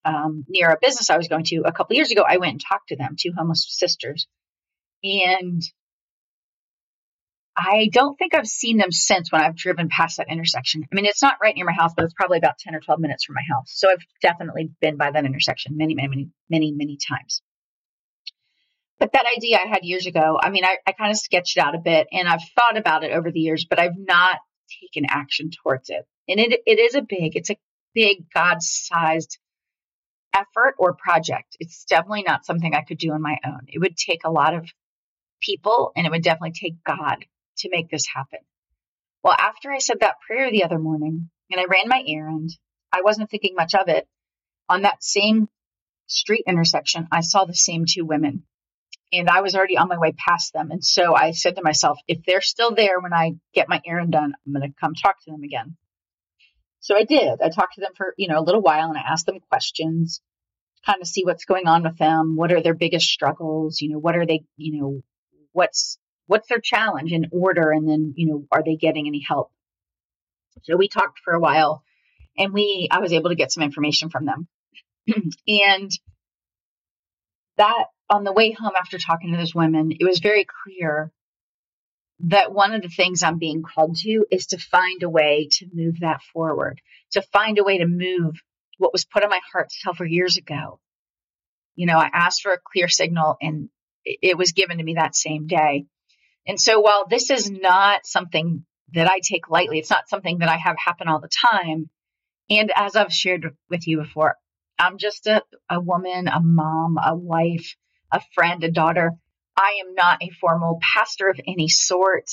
um, 0.03 0.45
near 0.47 0.69
a 0.69 0.77
business 0.81 1.09
I 1.09 1.17
was 1.17 1.27
going 1.27 1.45
to 1.45 1.63
a 1.65 1.71
couple 1.71 1.95
years 1.95 2.11
ago, 2.11 2.23
I 2.27 2.37
went 2.37 2.51
and 2.51 2.61
talked 2.61 2.89
to 2.89 2.95
them, 2.95 3.15
two 3.19 3.31
homeless 3.35 3.65
sisters. 3.67 4.27
And 5.03 5.61
I 7.57 7.89
don't 7.91 8.17
think 8.17 8.35
I've 8.35 8.47
seen 8.47 8.77
them 8.77 8.91
since 8.91 9.31
when 9.31 9.41
I've 9.41 9.55
driven 9.55 9.87
past 9.87 10.17
that 10.17 10.29
intersection. 10.29 10.83
I 10.91 10.95
mean, 10.95 11.05
it's 11.05 11.21
not 11.21 11.37
right 11.41 11.55
near 11.55 11.65
my 11.65 11.73
house, 11.73 11.93
but 11.95 12.03
it's 12.03 12.13
probably 12.13 12.37
about 12.37 12.57
10 12.59 12.75
or 12.75 12.81
12 12.81 12.99
minutes 12.99 13.23
from 13.23 13.35
my 13.35 13.43
house. 13.49 13.71
So 13.73 13.89
I've 13.89 14.03
definitely 14.21 14.71
been 14.81 14.97
by 14.97 15.11
that 15.11 15.25
intersection 15.25 15.77
many, 15.77 15.95
many, 15.95 16.09
many, 16.09 16.29
many, 16.49 16.71
many 16.73 16.97
times. 16.97 17.41
But 18.99 19.11
that 19.11 19.25
idea 19.35 19.57
I 19.57 19.67
had 19.67 19.83
years 19.83 20.05
ago, 20.05 20.39
I 20.41 20.49
mean, 20.49 20.63
I, 20.63 20.77
I 20.87 20.93
kind 20.93 21.11
of 21.11 21.17
sketched 21.17 21.57
it 21.57 21.61
out 21.61 21.75
a 21.75 21.79
bit 21.79 22.07
and 22.11 22.27
I've 22.27 22.43
thought 22.55 22.77
about 22.77 23.03
it 23.03 23.11
over 23.11 23.31
the 23.31 23.39
years, 23.39 23.65
but 23.69 23.79
I've 23.79 23.97
not 23.97 24.39
taken 24.81 25.05
action 25.09 25.49
towards 25.51 25.89
it. 25.89 26.05
And 26.27 26.39
it, 26.39 26.61
it 26.65 26.79
is 26.79 26.95
a 26.95 27.01
big, 27.01 27.35
it's 27.35 27.49
a 27.49 27.57
big 27.93 28.25
God 28.33 28.61
sized 28.61 29.37
effort 30.33 30.75
or 30.77 30.93
project. 30.93 31.57
It's 31.59 31.85
definitely 31.85 32.23
not 32.23 32.45
something 32.45 32.73
I 32.73 32.83
could 32.83 32.97
do 32.97 33.11
on 33.11 33.21
my 33.21 33.37
own. 33.45 33.61
It 33.67 33.79
would 33.79 33.97
take 33.97 34.21
a 34.23 34.31
lot 34.31 34.53
of 34.53 34.69
people 35.41 35.91
and 35.95 36.07
it 36.07 36.11
would 36.11 36.23
definitely 36.23 36.53
take 36.53 36.83
God 36.83 37.25
to 37.59 37.69
make 37.69 37.89
this 37.89 38.07
happen. 38.07 38.39
Well, 39.23 39.35
after 39.37 39.71
I 39.71 39.79
said 39.79 40.01
that 40.01 40.21
prayer 40.25 40.51
the 40.51 40.63
other 40.63 40.79
morning 40.79 41.29
and 41.51 41.59
I 41.59 41.65
ran 41.65 41.87
my 41.87 42.03
errand, 42.07 42.51
I 42.91 43.01
wasn't 43.01 43.29
thinking 43.29 43.55
much 43.55 43.73
of 43.75 43.87
it. 43.87 44.07
On 44.69 44.83
that 44.83 45.03
same 45.03 45.49
street 46.07 46.43
intersection, 46.47 47.07
I 47.11 47.21
saw 47.21 47.45
the 47.45 47.53
same 47.53 47.85
two 47.85 48.05
women 48.05 48.43
and 49.19 49.29
I 49.29 49.41
was 49.41 49.55
already 49.55 49.77
on 49.77 49.87
my 49.87 49.97
way 49.97 50.11
past 50.11 50.53
them. 50.53 50.71
And 50.71 50.83
so 50.83 51.15
I 51.15 51.31
said 51.31 51.55
to 51.55 51.63
myself, 51.63 51.99
if 52.07 52.19
they're 52.25 52.41
still 52.41 52.73
there 52.73 52.99
when 52.99 53.13
I 53.13 53.33
get 53.53 53.69
my 53.69 53.81
errand 53.85 54.11
done, 54.11 54.33
I'm 54.45 54.53
going 54.53 54.69
to 54.69 54.75
come 54.79 54.93
talk 54.93 55.23
to 55.23 55.31
them 55.31 55.43
again. 55.43 55.77
So 56.79 56.95
I 56.95 57.03
did. 57.03 57.41
I 57.41 57.49
talked 57.49 57.75
to 57.75 57.81
them 57.81 57.93
for, 57.95 58.13
you 58.17 58.27
know, 58.27 58.39
a 58.39 58.43
little 58.43 58.61
while 58.61 58.89
and 58.89 58.97
I 58.97 59.01
asked 59.01 59.25
them 59.25 59.39
questions, 59.49 60.21
kind 60.85 61.01
of 61.01 61.07
see 61.07 61.23
what's 61.25 61.45
going 61.45 61.67
on 61.67 61.83
with 61.83 61.97
them. 61.97 62.35
What 62.35 62.51
are 62.51 62.61
their 62.61 62.75
biggest 62.75 63.07
struggles? 63.07 63.81
You 63.81 63.89
know, 63.89 63.99
what 63.99 64.15
are 64.15 64.25
they, 64.25 64.43
you 64.55 64.79
know, 64.79 65.01
what's, 65.51 65.97
what's 66.27 66.47
their 66.47 66.59
challenge 66.59 67.11
in 67.11 67.27
order? 67.31 67.71
And 67.71 67.89
then, 67.89 68.13
you 68.15 68.27
know, 68.27 68.45
are 68.51 68.63
they 68.63 68.75
getting 68.75 69.07
any 69.07 69.25
help? 69.27 69.51
So 70.63 70.77
we 70.77 70.87
talked 70.87 71.19
for 71.23 71.33
a 71.33 71.39
while 71.39 71.83
and 72.37 72.53
we, 72.53 72.87
I 72.91 72.99
was 72.99 73.13
able 73.13 73.29
to 73.29 73.35
get 73.35 73.51
some 73.51 73.63
information 73.63 74.09
from 74.09 74.25
them. 74.25 74.47
and 75.47 75.91
that 77.57 77.85
on 78.09 78.23
the 78.23 78.33
way 78.33 78.51
home 78.51 78.73
after 78.79 78.97
talking 78.97 79.31
to 79.31 79.37
those 79.37 79.55
women, 79.55 79.91
it 79.91 80.03
was 80.03 80.19
very 80.19 80.45
clear 80.63 81.11
that 82.19 82.53
one 82.53 82.73
of 82.73 82.81
the 82.81 82.89
things 82.89 83.23
I'm 83.23 83.39
being 83.39 83.63
called 83.63 83.97
to 83.97 84.25
is 84.31 84.47
to 84.47 84.57
find 84.57 85.03
a 85.03 85.09
way 85.09 85.49
to 85.53 85.67
move 85.73 85.99
that 85.99 86.21
forward, 86.33 86.79
to 87.11 87.21
find 87.21 87.57
a 87.59 87.63
way 87.63 87.79
to 87.79 87.87
move 87.87 88.35
what 88.77 88.93
was 88.93 89.05
put 89.05 89.23
on 89.23 89.29
my 89.29 89.39
heart 89.51 89.71
several 89.71 90.09
years 90.09 90.37
ago. 90.37 90.79
You 91.75 91.87
know, 91.87 91.97
I 91.97 92.09
asked 92.13 92.41
for 92.41 92.53
a 92.53 92.59
clear 92.71 92.87
signal 92.87 93.37
and 93.41 93.69
it 94.05 94.37
was 94.37 94.53
given 94.53 94.77
to 94.77 94.83
me 94.83 94.93
that 94.95 95.15
same 95.15 95.47
day. 95.47 95.85
And 96.47 96.59
so 96.59 96.79
while 96.79 97.07
this 97.07 97.29
is 97.31 97.49
not 97.49 98.05
something 98.05 98.65
that 98.93 99.09
I 99.09 99.19
take 99.19 99.49
lightly, 99.49 99.79
it's 99.79 99.89
not 99.89 100.07
something 100.07 100.39
that 100.39 100.49
I 100.49 100.57
have 100.57 100.77
happen 100.77 101.07
all 101.07 101.19
the 101.19 101.29
time. 101.51 101.89
And 102.49 102.71
as 102.75 102.95
I've 102.95 103.11
shared 103.11 103.55
with 103.69 103.87
you 103.87 103.97
before, 103.97 104.35
I'm 104.77 104.97
just 104.97 105.27
a, 105.27 105.43
a 105.69 105.79
woman, 105.79 106.27
a 106.27 106.39
mom, 106.39 106.97
a 107.03 107.15
wife, 107.15 107.75
a 108.11 108.21
friend, 108.33 108.63
a 108.63 108.71
daughter. 108.71 109.11
I 109.57 109.81
am 109.85 109.95
not 109.95 110.21
a 110.21 110.29
formal 110.41 110.79
pastor 110.81 111.29
of 111.29 111.39
any 111.47 111.69
sort. 111.69 112.29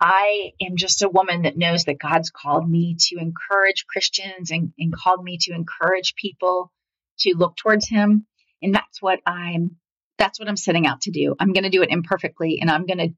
I 0.00 0.52
am 0.60 0.76
just 0.76 1.02
a 1.02 1.08
woman 1.08 1.42
that 1.42 1.56
knows 1.56 1.84
that 1.84 1.98
God's 1.98 2.30
called 2.30 2.68
me 2.68 2.96
to 3.08 3.16
encourage 3.18 3.86
Christians 3.86 4.50
and, 4.50 4.72
and 4.78 4.94
called 4.94 5.22
me 5.22 5.38
to 5.42 5.54
encourage 5.54 6.14
people 6.14 6.72
to 7.20 7.34
look 7.36 7.56
towards 7.56 7.88
Him. 7.88 8.26
And 8.62 8.74
that's 8.74 9.00
what 9.00 9.20
I'm 9.26 9.76
that's 10.16 10.38
what 10.38 10.48
I'm 10.48 10.56
setting 10.56 10.86
out 10.86 11.02
to 11.02 11.10
do. 11.10 11.34
I'm 11.40 11.52
going 11.52 11.64
to 11.64 11.70
do 11.70 11.82
it 11.82 11.90
imperfectly 11.90 12.58
and 12.60 12.70
I'm 12.70 12.86
going 12.86 12.98
to 12.98 13.14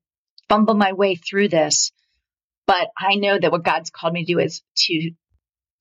fumble 0.49 0.75
my 0.75 0.95
way 0.95 1.15
through 1.15 1.49
this. 1.49 1.93
But 2.67 2.89
I 2.99 3.17
know 3.17 3.39
that 3.39 3.53
what 3.53 3.65
God's 3.65 3.91
called 3.91 4.15
me 4.15 4.25
to 4.25 4.33
do 4.33 4.39
is 4.39 4.63
to 4.77 5.11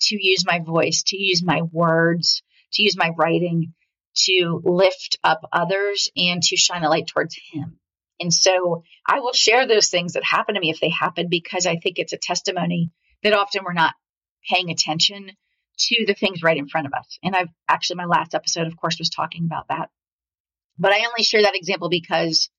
to 0.01 0.17
use 0.19 0.45
my 0.45 0.59
voice, 0.59 1.03
to 1.03 1.17
use 1.17 1.41
my 1.41 1.61
words, 1.61 2.43
to 2.75 2.83
use 2.83 2.97
my 2.97 3.11
writing 3.17 3.73
to 4.15 4.61
lift 4.63 5.17
up 5.23 5.41
others 5.51 6.09
and 6.15 6.41
to 6.41 6.55
shine 6.55 6.83
a 6.83 6.89
light 6.89 7.07
towards 7.07 7.37
Him. 7.51 7.79
And 8.19 8.33
so 8.33 8.83
I 9.05 9.19
will 9.19 9.33
share 9.33 9.67
those 9.67 9.89
things 9.89 10.13
that 10.13 10.23
happen 10.23 10.55
to 10.55 10.61
me 10.61 10.69
if 10.69 10.79
they 10.79 10.89
happen 10.89 11.27
because 11.29 11.65
I 11.65 11.75
think 11.77 11.99
it's 11.99 12.13
a 12.13 12.17
testimony 12.17 12.91
that 13.23 13.33
often 13.33 13.63
we're 13.65 13.73
not 13.73 13.93
paying 14.49 14.69
attention 14.69 15.31
to 15.77 16.05
the 16.05 16.13
things 16.13 16.41
right 16.41 16.57
in 16.57 16.69
front 16.69 16.87
of 16.87 16.93
us. 16.93 17.19
And 17.23 17.35
I've 17.35 17.49
actually, 17.67 17.97
my 17.97 18.05
last 18.05 18.33
episode, 18.33 18.67
of 18.67 18.77
course, 18.77 18.97
was 18.97 19.09
talking 19.09 19.43
about 19.45 19.67
that. 19.67 19.89
But 20.77 20.93
I 20.93 21.05
only 21.05 21.23
share 21.23 21.41
that 21.41 21.55
example 21.55 21.89
because 21.89 22.49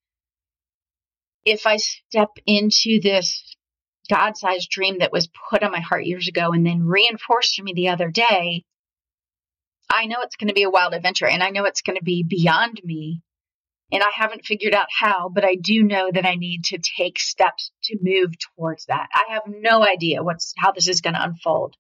if 1.45 1.67
I 1.67 1.77
step 1.77 2.31
into 2.45 3.01
this 3.01 3.57
God 4.11 4.37
sized 4.37 4.71
dream 4.71 4.99
that 4.99 5.13
was 5.13 5.29
put 5.51 5.63
on 5.63 5.73
my 5.73 5.81
heart 5.81 6.05
years 6.05 6.29
ago 6.29 6.51
and 6.53 6.67
then 6.67 6.87
reinforced 6.87 7.55
to 7.55 7.63
me 7.63 7.73
the 7.75 7.89
other 7.89 8.11
day, 8.11 8.65
I 9.91 10.07
know 10.07 10.19
it's 10.23 10.37
going 10.37 10.49
to 10.49 10.55
be 10.55 10.65
a 10.65 10.71
wild 10.71 10.95
adventure 10.95 11.27
and 11.27 11.43
I 11.43 11.51
know 11.51 11.65
it's 11.65 11.83
going 11.83 11.97
to 11.97 12.05
be 12.05 12.23
beyond 12.23 12.81
me. 12.85 13.23
And 13.93 14.03
I 14.03 14.11
haven't 14.13 14.45
figured 14.45 14.75
out 14.75 14.89
how, 14.91 15.29
but 15.29 15.45
I 15.45 15.55
do 15.55 15.85
know 15.85 16.11
that 16.13 16.27
I 16.27 16.35
need 16.35 16.65
to 16.65 16.79
take 16.79 17.21
steps 17.21 17.71
to 17.85 17.99
move 18.03 18.33
towards 18.57 18.87
that. 18.87 19.09
I 19.15 19.35
have 19.35 19.45
no 19.47 19.87
idea 19.87 20.25
what's 20.25 20.53
how 20.59 20.73
this 20.73 20.89
is 20.89 21.01
going 21.01 21.15
to 21.15 21.23
unfold. 21.23 21.77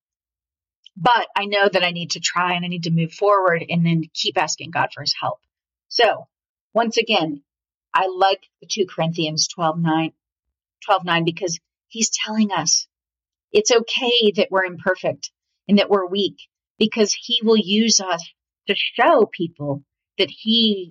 But 0.97 1.27
I 1.37 1.47
know 1.47 1.69
that 1.69 1.83
I 1.83 1.91
need 1.91 2.13
to 2.13 2.21
try 2.21 2.55
and 2.55 2.65
I 2.65 2.69
need 2.69 2.85
to 2.85 2.93
move 2.93 3.13
forward 3.13 3.65
and 3.69 3.85
then 3.85 4.05
keep 4.15 4.41
asking 4.41 4.71
God 4.71 4.91
for 4.95 5.01
his 5.01 5.15
help. 5.21 5.41
So, 5.89 6.29
once 6.73 6.97
again, 6.97 7.43
I 7.93 8.07
like 8.07 8.43
the 8.61 8.69
2 8.71 8.87
Corinthians 8.87 9.49
12 9.49 9.79
9, 9.79 10.13
12 10.85 11.05
9 11.05 11.25
because 11.25 11.59
he's 11.89 12.11
telling 12.11 12.53
us 12.53 12.87
it's 13.53 13.73
okay 13.73 14.33
that 14.37 14.49
we're 14.51 14.65
imperfect 14.65 15.33
and 15.69 15.79
that 15.79 15.91
we're 15.91 16.07
weak 16.07 16.37
because 16.79 17.13
he 17.13 17.41
will 17.43 17.57
use 17.57 18.01
us 18.01 18.29
to 18.69 18.75
show 18.77 19.27
people 19.27 19.83
that 20.19 20.31
he 20.31 20.91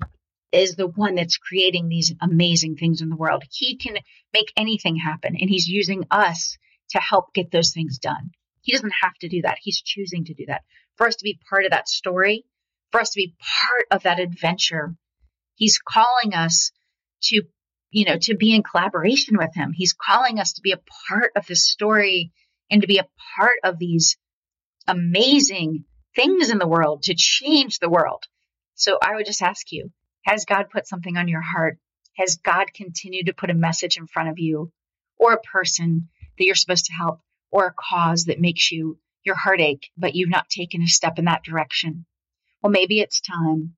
is 0.52 0.76
the 0.76 0.88
one 0.88 1.16
that's 1.16 1.38
creating 1.38 1.90
these 1.90 2.14
amazing 2.22 2.76
things 2.76 3.02
in 3.02 3.10
the 3.10 3.16
world. 3.16 3.44
He 3.52 3.78
can 3.78 3.98
make 4.34 4.52
anything 4.56 4.96
happen, 4.96 5.36
and 5.40 5.50
he's 5.50 5.68
using 5.68 6.06
us 6.12 6.58
to 6.92 7.00
help 7.00 7.34
get 7.34 7.52
those 7.52 7.74
things 7.74 7.98
done. 7.98 8.32
He 8.62 8.72
doesn't 8.72 8.94
have 9.02 9.14
to 9.22 9.28
do 9.28 9.42
that. 9.44 9.58
He's 9.62 9.82
choosing 9.82 10.26
to 10.26 10.34
do 10.34 10.46
that. 10.48 10.62
For 10.98 11.08
us 11.08 11.18
to 11.18 11.24
be 11.24 11.40
part 11.50 11.66
of 11.66 11.72
that 11.72 11.90
story, 11.90 12.46
for 12.92 13.02
us 13.02 13.10
to 13.12 13.18
be 13.18 13.36
part 13.40 13.86
of 13.92 14.04
that 14.04 14.20
adventure, 14.20 14.96
he's 15.56 15.78
calling 15.78 16.34
us 16.34 16.72
to, 17.24 17.44
you 17.92 18.06
know, 18.06 18.18
to 18.22 18.36
be 18.36 18.56
in 18.56 18.64
collaboration 18.64 19.38
with 19.38 19.54
him. 19.54 19.74
He's 19.74 19.94
calling 19.94 20.40
us 20.40 20.54
to 20.54 20.62
be 20.62 20.72
a 20.72 20.82
part 21.10 21.32
of 21.36 21.46
this 21.46 21.68
story 21.68 22.32
and 22.72 22.82
to 22.82 22.88
be 22.88 22.98
a 22.98 23.08
part 23.38 23.60
of 23.64 23.78
these 23.78 24.18
amazing 24.88 25.86
things 26.16 26.50
in 26.50 26.58
the 26.58 26.68
world 26.68 27.04
to 27.04 27.16
change 27.16 27.80
the 27.80 27.90
world. 27.90 28.24
So 28.76 28.98
I 29.02 29.16
would 29.16 29.26
just 29.26 29.42
ask 29.42 29.72
you, 29.72 29.92
has 30.24 30.46
God 30.46 30.70
put 30.70 30.88
something 30.88 31.18
on 31.18 31.28
your 31.28 31.42
heart? 31.42 31.78
Has 32.18 32.38
God 32.38 32.74
continued 32.74 33.28
to 33.28 33.34
put 33.34 33.50
a 33.50 33.56
message 33.56 33.98
in 33.98 34.08
front 34.08 34.30
of 34.30 34.40
you 34.40 34.72
or 35.18 35.34
a 35.34 35.42
person 35.42 36.10
that 36.38 36.46
you're 36.46 36.56
supposed 36.56 36.86
to 36.86 36.94
help 36.94 37.20
or 37.52 37.68
a 37.68 37.74
cause 37.74 38.26
that 38.26 38.40
makes 38.40 38.72
you 38.72 38.98
your 39.24 39.36
heartache, 39.36 39.90
but 39.98 40.16
you've 40.16 40.30
not 40.30 40.50
taken 40.50 40.82
a 40.82 40.88
step 40.88 41.20
in 41.20 41.26
that 41.26 41.44
direction? 41.44 42.06
Well, 42.62 42.72
maybe 42.72 43.00
it's 43.00 43.22
time 43.22 43.76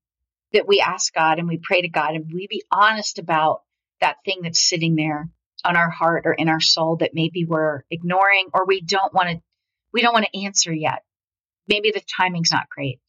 that 0.52 0.66
we 0.66 0.80
ask 0.80 1.12
God 1.12 1.38
and 1.38 1.48
we 1.48 1.58
pray 1.62 1.82
to 1.82 1.88
God 1.88 2.14
and 2.14 2.32
we 2.32 2.46
be 2.46 2.64
honest 2.70 3.18
about 3.18 3.62
that 4.00 4.16
thing 4.24 4.40
that's 4.42 4.60
sitting 4.60 4.94
there 4.94 5.28
on 5.64 5.76
our 5.76 5.90
heart 5.90 6.22
or 6.24 6.32
in 6.32 6.48
our 6.48 6.60
soul 6.60 6.96
that 6.96 7.14
maybe 7.14 7.44
we're 7.44 7.82
ignoring 7.90 8.48
or 8.54 8.64
we 8.64 8.80
don't 8.80 9.12
want 9.12 9.28
to 9.30 9.42
we 9.92 10.02
don't 10.02 10.12
want 10.12 10.26
to 10.26 10.44
answer 10.44 10.72
yet. 10.72 11.02
Maybe 11.66 11.90
the 11.90 12.02
timing's 12.16 12.52
not 12.52 12.68
great. 12.68 13.00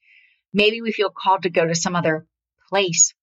Maybe 0.53 0.81
we 0.81 0.91
feel 0.91 1.09
called 1.09 1.43
to 1.43 1.49
go 1.49 1.65
to 1.65 1.75
some 1.75 1.95
other 1.95 2.25
place. 2.69 3.13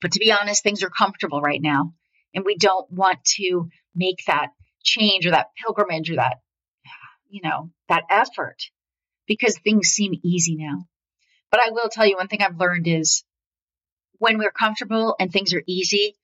But 0.00 0.12
to 0.12 0.18
be 0.18 0.32
honest, 0.32 0.62
things 0.62 0.82
are 0.82 0.90
comfortable 0.90 1.40
right 1.40 1.60
now. 1.62 1.94
And 2.34 2.44
we 2.44 2.56
don't 2.56 2.90
want 2.90 3.24
to 3.36 3.68
make 3.94 4.24
that 4.26 4.48
change 4.82 5.26
or 5.26 5.30
that 5.30 5.50
pilgrimage 5.56 6.10
or 6.10 6.16
that, 6.16 6.40
you 7.28 7.40
know, 7.42 7.70
that 7.88 8.04
effort 8.10 8.62
because 9.26 9.58
things 9.58 9.88
seem 9.88 10.12
easy 10.22 10.56
now. 10.56 10.86
But 11.50 11.60
I 11.60 11.70
will 11.70 11.88
tell 11.88 12.06
you 12.06 12.16
one 12.16 12.28
thing 12.28 12.42
I've 12.42 12.58
learned 12.58 12.86
is 12.88 13.24
when 14.18 14.38
we're 14.38 14.50
comfortable 14.50 15.14
and 15.18 15.32
things 15.32 15.54
are 15.54 15.62
easy, 15.66 16.16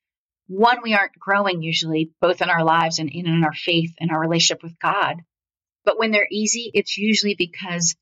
one, 0.48 0.78
we 0.82 0.94
aren't 0.94 1.18
growing 1.18 1.62
usually, 1.62 2.10
both 2.20 2.42
in 2.42 2.50
our 2.50 2.64
lives 2.64 2.98
and 2.98 3.08
in 3.08 3.44
our 3.44 3.52
faith 3.52 3.94
and 4.00 4.10
our 4.10 4.20
relationship 4.20 4.62
with 4.62 4.78
God. 4.80 5.22
But 5.90 5.98
when 5.98 6.12
they're 6.12 6.28
easy, 6.30 6.70
it's 6.72 6.96
usually 6.96 7.34
because 7.34 7.96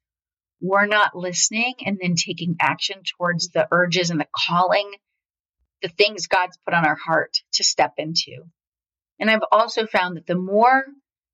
we're 0.61 0.85
not 0.85 1.17
listening 1.17 1.73
and 1.87 1.99
then 1.99 2.17
taking 2.17 2.57
action 2.61 3.01
towards 3.17 3.49
the 3.49 3.67
urges 3.73 4.11
and 4.11 4.21
the 4.21 4.29
calling, 4.31 4.91
the 5.81 5.89
things 5.89 6.27
God's 6.27 6.59
put 6.67 6.75
on 6.75 6.85
our 6.85 6.97
heart 6.97 7.39
to 7.55 7.65
step 7.65 7.95
into. 7.97 8.45
And 9.19 9.31
I've 9.31 9.41
also 9.51 9.87
found 9.87 10.19
that 10.19 10.27
the 10.27 10.35
more 10.35 10.85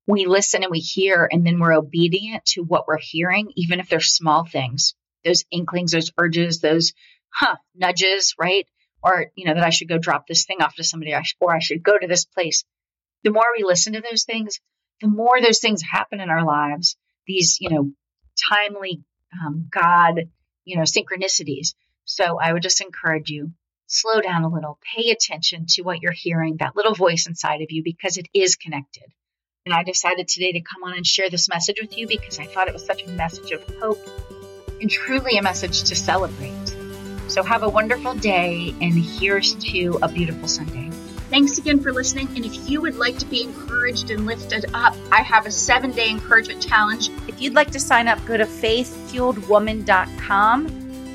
we 0.07 0.27
listen 0.27 0.63
and 0.63 0.71
we 0.71 0.79
hear 0.79 1.27
and 1.29 1.45
then 1.45 1.59
we're 1.59 1.73
obedient 1.73 2.45
to 2.51 2.61
what 2.61 2.87
we're 2.87 2.99
hearing, 2.99 3.51
even 3.57 3.81
if 3.81 3.89
they're 3.89 3.99
small 3.99 4.45
things, 4.45 4.95
those 5.25 5.43
inklings, 5.51 5.91
those 5.91 6.13
urges, 6.17 6.61
those 6.61 6.93
huh, 7.31 7.57
nudges, 7.75 8.33
right? 8.39 8.65
Or, 9.03 9.29
you 9.35 9.45
know, 9.45 9.55
that 9.55 9.65
I 9.65 9.71
should 9.71 9.89
go 9.89 9.97
drop 9.97 10.25
this 10.25 10.45
thing 10.45 10.61
off 10.61 10.75
to 10.75 10.85
somebody 10.85 11.13
or 11.41 11.53
I 11.53 11.59
should 11.59 11.83
go 11.83 11.97
to 11.97 12.07
this 12.07 12.23
place. 12.23 12.63
The 13.25 13.31
more 13.31 13.43
we 13.57 13.65
listen 13.65 13.91
to 13.91 14.01
those 14.01 14.23
things, 14.23 14.61
the 15.01 15.07
more 15.07 15.41
those 15.41 15.59
things 15.59 15.81
happen 15.81 16.19
in 16.19 16.29
our 16.29 16.45
lives, 16.45 16.95
these, 17.27 17.57
you 17.59 17.69
know, 17.69 17.91
timely 18.51 19.03
um, 19.33 19.67
God, 19.69 20.29
you 20.63 20.77
know, 20.77 20.83
synchronicities. 20.83 21.73
So 22.05 22.39
I 22.39 22.53
would 22.53 22.63
just 22.63 22.81
encourage 22.81 23.29
you, 23.29 23.51
slow 23.87 24.21
down 24.21 24.43
a 24.43 24.49
little, 24.49 24.79
pay 24.95 25.09
attention 25.09 25.65
to 25.69 25.81
what 25.81 26.01
you're 26.01 26.11
hearing, 26.11 26.57
that 26.57 26.75
little 26.75 26.93
voice 26.93 27.27
inside 27.27 27.61
of 27.61 27.71
you, 27.71 27.83
because 27.83 28.17
it 28.17 28.27
is 28.33 28.55
connected. 28.55 29.05
And 29.65 29.73
I 29.73 29.83
decided 29.83 30.27
today 30.27 30.51
to 30.51 30.61
come 30.61 30.83
on 30.83 30.95
and 30.95 31.05
share 31.05 31.29
this 31.29 31.49
message 31.49 31.77
with 31.81 31.97
you 31.97 32.07
because 32.07 32.37
I 32.39 32.45
thought 32.45 32.67
it 32.67 32.73
was 32.73 32.85
such 32.85 33.03
a 33.03 33.09
message 33.09 33.51
of 33.51 33.63
hope 33.79 33.99
and 34.79 34.89
truly 34.89 35.37
a 35.37 35.41
message 35.41 35.85
to 35.85 35.95
celebrate. 35.95 36.75
So 37.27 37.41
have 37.41 37.63
a 37.63 37.69
wonderful 37.69 38.13
day, 38.13 38.75
and 38.79 38.93
here's 38.93 39.55
to 39.55 39.97
a 40.03 40.07
beautiful 40.07 40.47
Sunday. 40.47 40.94
Thanks 41.29 41.57
again 41.57 41.79
for 41.79 41.91
listening. 41.91 42.27
And 42.35 42.45
if 42.45 42.69
you 42.69 42.79
would 42.81 42.97
like 42.97 43.17
to 43.17 43.25
be 43.25 43.41
encouraged 43.43 44.11
and 44.11 44.25
lifted 44.25 44.65
up, 44.73 44.95
I 45.11 45.21
have 45.21 45.45
a 45.45 45.51
seven 45.51 45.91
day 45.91 46.09
encouragement 46.09 46.61
challenge. 46.61 47.09
If 47.27 47.41
you'd 47.41 47.55
like 47.55 47.71
to 47.71 47.79
sign 47.79 48.07
up, 48.07 48.23
go 48.25 48.37
to 48.37 48.45
faithfueledwoman.com 48.45 50.65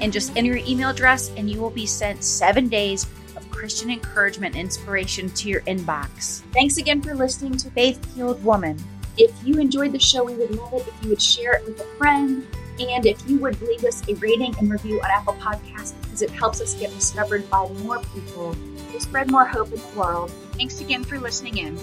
and 0.00 0.12
just 0.12 0.36
enter 0.36 0.56
your 0.56 0.66
email 0.66 0.90
address, 0.90 1.30
and 1.36 1.48
you 1.48 1.60
will 1.60 1.70
be 1.70 1.86
sent 1.86 2.24
seven 2.24 2.68
days 2.68 3.06
of 3.36 3.48
Christian 3.50 3.90
encouragement 3.90 4.54
and 4.54 4.64
inspiration 4.64 5.30
to 5.30 5.48
your 5.48 5.60
inbox. 5.62 6.42
Thanks 6.52 6.78
again 6.78 7.02
for 7.02 7.14
listening 7.14 7.56
to 7.58 7.70
Faith 7.70 8.04
Fueled 8.14 8.42
Woman. 8.42 8.82
If 9.16 9.32
you 9.44 9.58
enjoyed 9.58 9.92
the 9.92 9.98
show, 9.98 10.24
we 10.24 10.34
would 10.34 10.50
love 10.52 10.72
it 10.72 10.88
if 10.88 10.94
you 11.02 11.10
would 11.10 11.22
share 11.22 11.52
it 11.52 11.64
with 11.66 11.80
a 11.80 11.84
friend. 11.96 12.46
And 12.80 13.04
if 13.04 13.20
you 13.28 13.38
would 13.40 13.60
leave 13.60 13.84
us 13.84 14.02
a 14.08 14.14
rating 14.14 14.54
and 14.58 14.70
review 14.70 15.02
on 15.02 15.10
Apple 15.10 15.34
Podcasts, 15.34 15.92
because 16.02 16.22
it 16.22 16.30
helps 16.30 16.62
us 16.62 16.74
get 16.74 16.90
discovered 16.94 17.50
by 17.50 17.68
more 17.82 17.98
people 18.14 18.56
spread 19.00 19.30
more 19.30 19.44
hope 19.44 19.72
in 19.72 19.80
the 19.80 19.98
world. 19.98 20.30
Thanks 20.52 20.80
again 20.80 21.04
for 21.04 21.18
listening 21.18 21.58
in. 21.58 21.78